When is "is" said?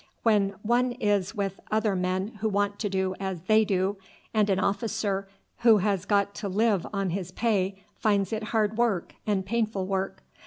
0.93-1.35